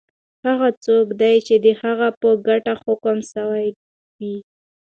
هغه 0.45 0.69
څوک 0.85 1.07
دی 1.21 1.35
چی 1.45 1.55
د 1.65 1.67
هغه 1.81 2.09
په 2.21 2.29
ګټه 2.47 2.73
حکم 2.83 3.17
سوی 3.33 3.67
وی؟ 4.19 4.35